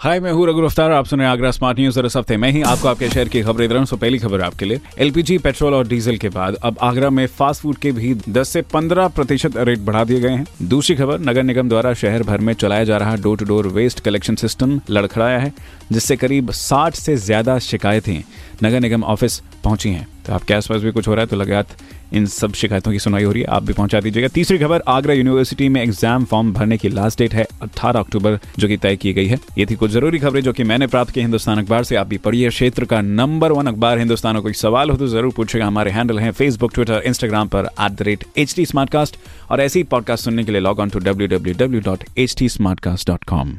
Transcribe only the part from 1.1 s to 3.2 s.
रहे हैं Agra smart news और इस हफ़्ते मैं ही आपको आपके